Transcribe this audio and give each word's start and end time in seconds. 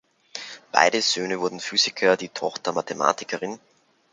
Beide 0.71 0.99
Söhne 1.03 1.41
wurden 1.41 1.59
Physiker, 1.59 2.17
die 2.17 2.29
Tochter 2.29 2.71
Mathematikerin. 2.73 3.59